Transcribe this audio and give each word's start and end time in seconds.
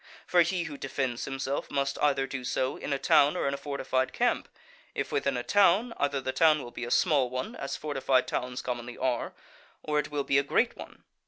For 0.25 0.41
he 0.41 0.63
who 0.63 0.79
defends 0.79 1.25
himself 1.25 1.69
must 1.69 1.99
either 2.01 2.25
do 2.25 2.43
so 2.43 2.75
in 2.75 2.91
a 2.91 2.97
town 2.97 3.37
or 3.37 3.47
in 3.47 3.53
a 3.53 3.57
fortified 3.57 4.13
camp. 4.13 4.49
If 4.95 5.11
within 5.11 5.37
a 5.37 5.43
town, 5.43 5.93
either 5.97 6.19
the 6.19 6.31
town 6.31 6.63
will 6.63 6.71
be 6.71 6.85
a 6.85 6.89
small 6.89 7.29
one, 7.29 7.55
as 7.55 7.77
fortified 7.77 8.27
towns 8.27 8.63
commonly 8.63 8.97
are, 8.97 9.33
or 9.83 9.99
it 9.99 10.09
will 10.09 10.23
be 10.23 10.39
a 10.39 10.43
great 10.43 10.75
one. 10.75 11.03